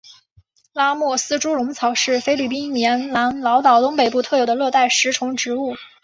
[0.73, 5.75] 拉莫斯猪笼草是菲律宾棉兰老岛东北部特有的热带食虫植物。